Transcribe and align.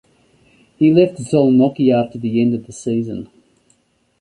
He 0.77 0.91
left 0.91 1.19
Szolnoki 1.19 1.91
after 1.93 2.17
the 2.17 2.41
end 2.41 2.55
of 2.55 2.65
the 2.65 2.71
season. 2.73 3.29